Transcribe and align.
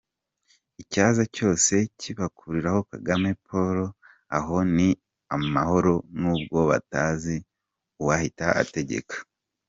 Icyaza 0.81 1.23
cyose 1.35 1.73
kibakuriraho 1.99 2.81
Kagame 2.91 3.29
Paul, 3.45 3.77
aho 4.37 4.55
ni 4.75 4.89
amahoro 5.35 5.93
nubwo 6.19 6.59
batazi 6.69 7.35
uwahita 8.01 8.47
ategeka. 8.63 9.15